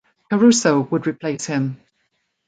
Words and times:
Caruso 0.31 0.79
would 0.89 1.05
replace 1.05 1.45
him. 1.45 1.79